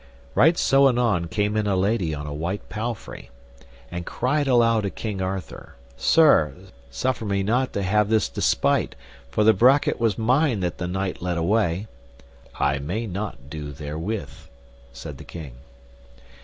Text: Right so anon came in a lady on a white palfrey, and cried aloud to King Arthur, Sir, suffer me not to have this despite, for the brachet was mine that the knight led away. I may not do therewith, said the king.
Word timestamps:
Right 0.33 0.57
so 0.57 0.87
anon 0.89 1.27
came 1.27 1.55
in 1.55 1.67
a 1.67 1.75
lady 1.75 2.11
on 2.11 2.25
a 2.25 2.33
white 2.33 2.69
palfrey, 2.69 3.29
and 3.91 4.03
cried 4.03 4.47
aloud 4.47 4.81
to 4.81 4.89
King 4.89 5.21
Arthur, 5.21 5.75
Sir, 5.95 6.55
suffer 6.89 7.23
me 7.23 7.43
not 7.43 7.71
to 7.73 7.83
have 7.83 8.09
this 8.09 8.27
despite, 8.27 8.95
for 9.29 9.43
the 9.43 9.53
brachet 9.53 9.99
was 9.99 10.17
mine 10.17 10.61
that 10.61 10.79
the 10.79 10.87
knight 10.87 11.21
led 11.21 11.37
away. 11.37 11.85
I 12.59 12.79
may 12.79 13.05
not 13.05 13.47
do 13.47 13.71
therewith, 13.71 14.31
said 14.91 15.19
the 15.19 15.23
king. 15.23 15.51